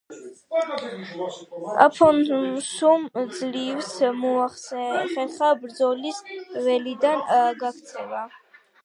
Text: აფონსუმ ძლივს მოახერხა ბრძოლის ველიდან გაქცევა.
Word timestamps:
აფონსუმ 1.83 3.05
ძლივს 3.41 3.91
მოახერხა 4.23 5.51
ბრძოლის 5.61 6.23
ველიდან 6.57 7.23
გაქცევა. 7.61 8.25